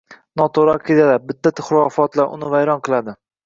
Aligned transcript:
noto‘g‘ri 0.41 0.71
aqidalar, 0.75 1.21
bidʼat- 1.29 1.63
xurofotlar 1.69 2.35
uni 2.41 2.53
vayron 2.59 2.87
qiladi. 2.91 3.19